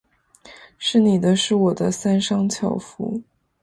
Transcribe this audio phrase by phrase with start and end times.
[0.79, 3.21] 是你的；是我的，三商巧福。